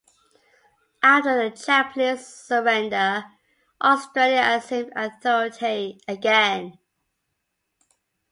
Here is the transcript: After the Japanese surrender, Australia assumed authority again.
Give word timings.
After 1.03 1.43
the 1.47 1.55
Japanese 1.55 2.25
surrender, 2.25 3.25
Australia 3.79 4.41
assumed 4.57 4.91
authority 4.95 6.01
again. 6.07 6.79